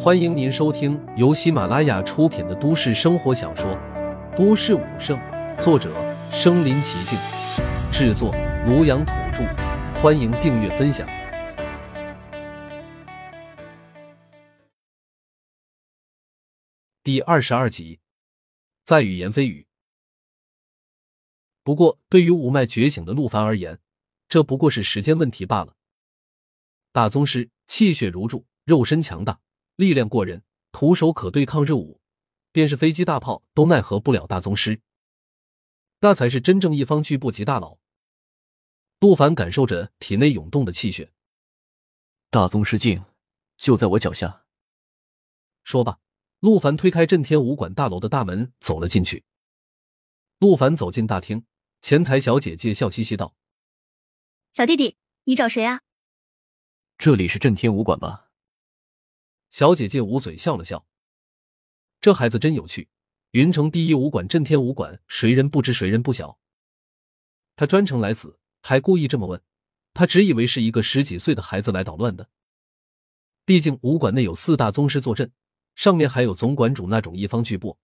[0.00, 3.70] 欢迎您收听由喜马拉雅出品的都市生活小说
[4.36, 5.18] 《都市武圣》，
[5.60, 5.92] 作者：
[6.30, 7.18] 身临其境，
[7.92, 8.32] 制作：
[8.66, 9.44] 庐阳土著。
[10.00, 11.06] 欢迎订阅分享。
[17.02, 17.98] 第二十二集，
[18.84, 19.66] 在语言非语。
[21.64, 23.78] 不过，对于五脉觉醒的陆凡而言，
[24.28, 25.74] 这不过是时间问题罢了。
[26.92, 29.40] 大宗师气血如注，肉身强大，
[29.78, 30.42] 力量过人，
[30.72, 32.00] 徒手可对抗热武，
[32.50, 34.80] 便是飞机大炮都奈何不了大宗师。
[36.00, 37.78] 那才是真正一方巨部级大佬。
[38.98, 41.12] 陆凡感受着体内涌动的气血，
[42.28, 43.04] 大宗师境
[43.56, 44.46] 就在我脚下。
[45.62, 46.00] 说罢，
[46.40, 49.24] 陆凡推开震天武馆大楼的大门，走了进去。
[50.40, 51.46] 陆凡走进大厅，
[51.80, 53.36] 前台小姐姐笑嘻嘻道
[54.52, 55.82] ：“小弟弟，你找谁啊？”
[56.98, 58.27] 这里是震天武馆吧？
[59.50, 60.86] 小姐姐捂嘴笑了笑。
[62.00, 62.88] 这孩子真有趣。
[63.32, 66.38] 云城第一武馆震天武馆，谁人不知谁人不晓？
[67.56, 69.42] 他专程来此，还故意这么问。
[69.92, 72.28] 他只以为是一个十几岁的孩子来捣乱的。
[73.44, 75.32] 毕竟武馆内有四大宗师坐镇，
[75.74, 77.76] 上面还有总馆主那种一方巨擘。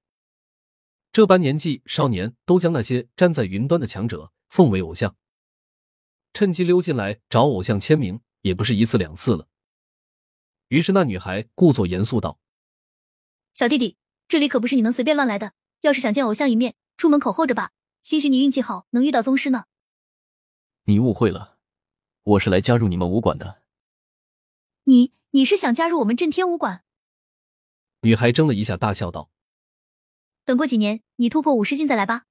[1.12, 5.17] 这般年纪少年，都将那些站在云端的强者奉为偶像，
[6.33, 8.21] 趁机溜进来找偶像签名。
[8.45, 9.49] 也不是一次两次了。
[10.75, 12.41] 于是那女孩故作严肃道
[13.55, 15.53] ：“小弟弟，这里可不是你能随便乱来的。
[15.83, 17.70] 要是想见偶像一面，出门口候着吧。
[18.03, 19.66] 兴许你运气好，能遇到宗师呢。”
[20.86, 21.58] 你误会了，
[22.25, 23.62] 我是来加入你们武馆的。
[24.83, 26.83] 你你是想加入我们震天武馆？
[28.00, 29.31] 女孩怔了一下，大笑道
[30.44, 32.25] ：“等过几年，你突破五十境再来吧。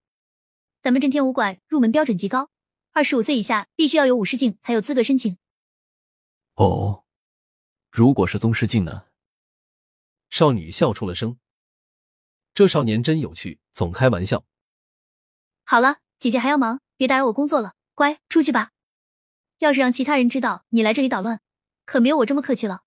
[0.82, 2.50] 咱们震天武馆入门标准极高，
[2.92, 5.38] 二十五岁以下必须要有五十境才有资格申请。”
[6.56, 7.03] 哦，
[7.94, 9.04] 如果是宗师境呢？
[10.32, 11.38] 少女笑出了声。
[12.56, 14.46] 这少年真有趣，总开玩笑。
[15.64, 18.72] 好了，姐姐还要忙，别打扰我工作了，乖，出去吧。
[19.60, 21.40] 要是让其他人知道你来这里捣乱，
[21.86, 22.82] 可没有我这么客气了。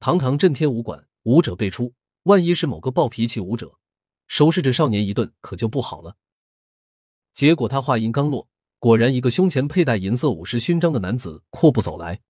[0.00, 3.78] 堂堂震天武馆，武者辈出，万一是某个暴脾气武者，
[4.26, 6.16] 收拾这少年一顿，可就不好了。
[7.34, 12.22] 结果他话音刚落，果然一个胸前佩戴银色武士勋章的男子阔步走来。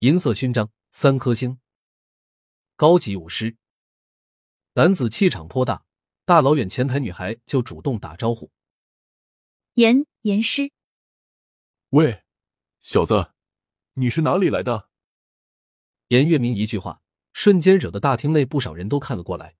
[0.00, 1.58] 银色勋章，三颗星，
[2.74, 3.58] 高级武师。
[4.72, 5.84] 男子气场颇大，
[6.24, 8.50] 大老远前台女孩就主动打招呼
[9.76, 10.72] ：“严严师。”
[11.90, 12.24] 喂，
[12.80, 13.32] 小子，
[13.92, 14.88] 你是哪里来的？
[16.08, 17.02] 严月明一句话，
[17.34, 19.58] 瞬间惹得大厅内不少人都看了过来。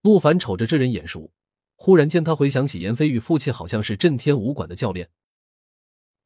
[0.00, 1.32] 陆凡瞅着这人眼熟，
[1.76, 5.08] 忽然间他回想起严飞宇父亲好像是震天武馆的教练，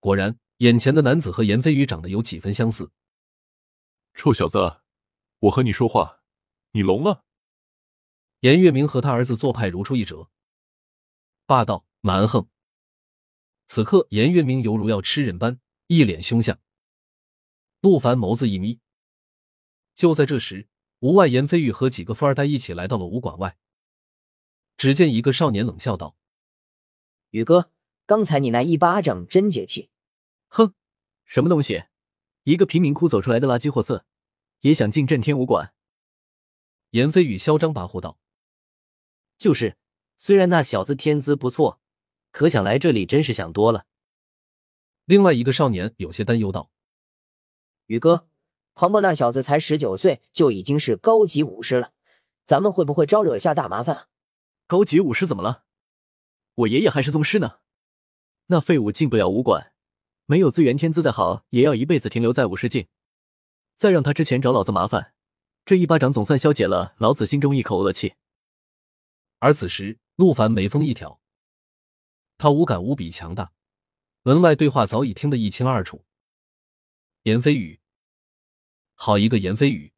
[0.00, 0.38] 果然。
[0.58, 2.90] 眼前的男子和严飞宇长得有几分相似。
[4.14, 4.80] 臭小子，
[5.40, 6.22] 我和你说话，
[6.70, 7.24] 你聋了？
[8.40, 10.28] 严月明和他儿子做派如出一辙，
[11.46, 12.48] 霸道蛮横。
[13.66, 16.60] 此刻，严月明犹如要吃人般，一脸凶相。
[17.80, 18.78] 陆凡眸子一眯。
[19.94, 20.68] 就在这时，
[21.00, 23.56] 屋外严飞宇和几个富二代一起来到了武馆外。
[24.76, 26.16] 只见一个少年冷笑道
[27.30, 27.70] ：“宇哥，
[28.06, 29.90] 刚才你那一巴掌真解气。”
[30.56, 30.72] 哼，
[31.24, 31.82] 什么东西？
[32.44, 34.06] 一个贫民窟走出来的垃圾货色，
[34.60, 35.74] 也想进震天武馆？
[36.90, 38.20] 严飞宇嚣张跋扈道
[39.36, 39.76] ：“就是，
[40.16, 41.80] 虽然那小子天资不错，
[42.30, 43.86] 可想来这里真是想多了。”
[45.06, 46.70] 另外一个少年有些担忧道
[47.86, 48.28] ：“宇哥，
[48.76, 51.92] 庞博那小子才十九岁就已经是高级武师了，
[52.44, 54.06] 咱们会不会招惹下大麻烦？
[54.68, 55.64] 高级武师怎么了？
[56.54, 57.58] 我爷爷还是宗师呢，
[58.46, 59.72] 那废物进不了武馆。”
[60.26, 62.88] 没有资源，天资再好，也要一辈子停留在武士境。
[63.76, 65.14] 再让他之前找老子麻烦，
[65.64, 68.14] 这一巴掌总算消解了老子心中一口恶气。
[69.38, 71.20] 而此时，陆凡眉峰一挑，
[72.38, 73.52] 他五感无比强大，
[74.22, 76.06] 门外对话早已听得一清二楚。
[77.24, 77.80] 严飞宇，
[78.94, 79.92] 好一个严飞宇！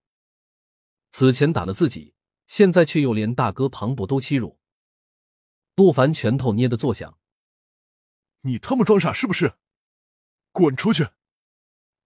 [1.11, 2.15] 此前打了自己，
[2.47, 4.59] 现在却又连大哥庞博都欺辱。
[5.77, 7.19] 陆凡拳头捏得作响，
[8.41, 9.55] 你他妈装傻是不是？
[10.57, 11.11] 滚出去！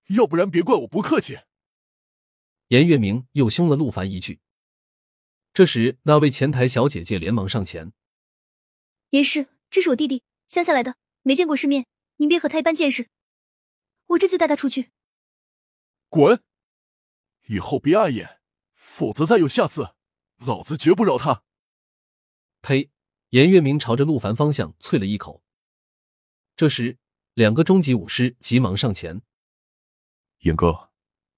[0.09, 1.39] 要不然别怪我不客气。
[2.67, 4.41] 严月明又凶了陆凡一句。
[5.55, 7.93] 这时，那位前台小姐姐连忙上前
[9.11, 11.87] ：“严师，这是我弟弟，乡下来的，没见过世面，
[12.17, 13.09] 您别和他一般见识。
[14.07, 14.91] 我这就带他出去。”
[16.11, 16.43] 滚！
[17.47, 18.41] 以后别碍眼，
[18.75, 19.95] 否则再有下次，
[20.39, 21.45] 老子绝不饶他。
[22.63, 22.91] 呸！
[23.29, 25.45] 严月明朝着陆凡方向啐了一口。
[26.57, 26.99] 这时。
[27.41, 29.23] 两个中级武师急忙上前
[30.45, 30.91] ：“严哥，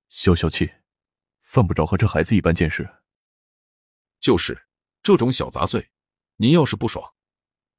[0.09, 0.69] 消消气，
[1.43, 2.93] 犯不着和这孩子一般见识。
[4.19, 4.67] 就是
[5.01, 5.93] 这种小杂碎，
[6.39, 7.15] 您要是不爽，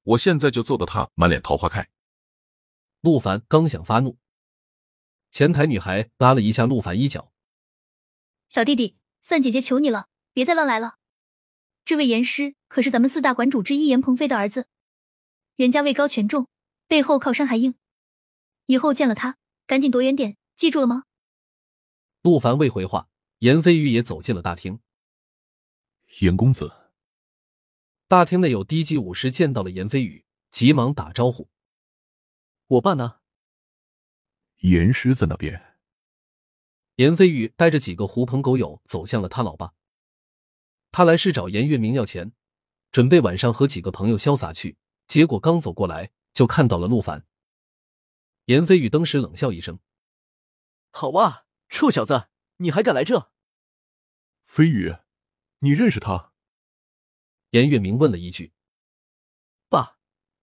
[0.04, 1.90] 我现在就揍得他满脸桃花开。
[3.02, 4.18] 陆凡刚想发怒，
[5.30, 7.34] 前台女孩拉了一下陆凡衣角
[8.48, 10.96] ：“小弟弟，算姐姐求你了，别再乱来了。
[11.84, 14.70] 这位严师可是咱们四大馆主之一严鹏飞的儿子，
[15.58, 16.48] 人家位高权重，
[16.88, 17.76] 背后靠山还硬。
[18.66, 21.04] 以后见了他，赶紧躲远点，记住了吗？”
[22.24, 24.80] 陆凡未回话，严飞宇也走进了大厅。
[26.20, 26.72] 严公子，
[28.08, 31.50] 大厅内有低级武士见到了严飞宇，急忙打招呼
[32.68, 33.18] ：“我爸呢？”
[34.62, 35.76] 严师在那边。
[36.98, 39.74] 严飞宇带着几个狐朋狗友走向了他老爸。
[40.92, 42.32] 他来是找严月明要钱，
[42.92, 44.78] 准备晚上和几个朋友潇洒去。
[45.08, 47.26] 结果刚走过来，就看到了陆凡。
[48.46, 49.80] 严飞宇当时冷笑一声
[50.92, 53.32] ：“好哇，臭小子，你还敢来这？”
[54.46, 54.98] 飞宇，
[55.60, 56.34] 你认识他？
[57.52, 58.54] 严月明问了一句
[59.70, 59.98] ：“爸，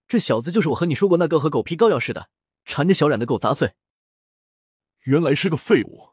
[0.09, 2.31] 这小子就是我和你说过那个和狗皮膏药似的，
[2.65, 3.75] 缠着小冉的狗杂碎。
[5.01, 6.11] 原来是个废物。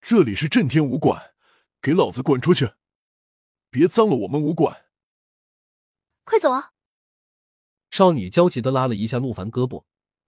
[0.00, 1.34] 这里是震天武馆，
[1.80, 2.72] 给老子滚出去！
[3.70, 4.86] 别脏了我们武馆！
[6.24, 6.72] 快走啊！”
[7.90, 9.84] 少女焦急的拉了一下陆凡胳膊，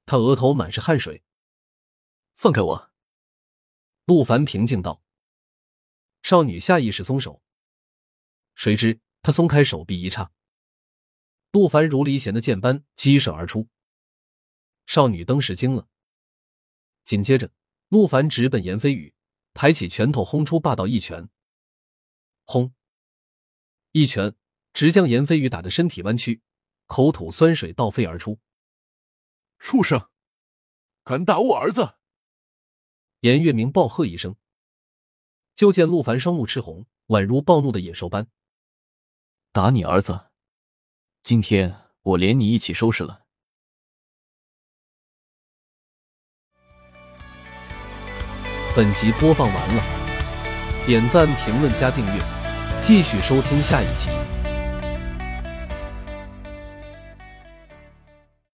[0.06, 1.22] 他额头满是汗水。
[2.36, 2.90] 放开我！
[4.04, 5.02] 陆凡平静道。
[6.22, 7.42] 少女下意识松手，
[8.54, 10.30] 谁知他松开手臂一刹，
[11.50, 13.68] 陆凡如离弦的箭般激射而出。
[14.86, 15.88] 少女登时惊了，
[17.04, 17.52] 紧接着
[17.88, 19.14] 陆凡直奔严飞宇，
[19.52, 21.28] 抬起拳头轰出霸道一拳，
[22.44, 22.72] 轰！
[23.92, 24.34] 一拳
[24.72, 26.40] 直将严飞宇打得身体弯曲，
[26.86, 28.40] 口吐酸水倒飞而出。
[29.62, 30.08] 畜生，
[31.04, 31.94] 敢打我儿子！
[33.20, 34.34] 严月明暴喝一声。
[35.54, 38.26] 就见陆凡双目赤红，宛如暴怒的野兽般
[39.52, 40.32] 打你儿子。
[41.22, 43.24] 今天我连你一起收拾了。
[48.74, 52.20] 本集播放完了，点赞、评论、加订阅，
[52.80, 54.10] 继续收听下一集。